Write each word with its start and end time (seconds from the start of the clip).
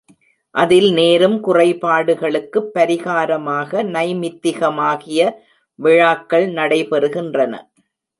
அதில் 0.55 0.87
நேரும் 0.93 1.35
குறைபாடுகளுக்குப் 1.43 2.71
பரிகாரமாக 2.73 3.83
நைமித்திகமாகிய 3.91 5.19
விழாக்கள் 5.79 6.47
நடைபெறுகின்றன. 6.53 7.53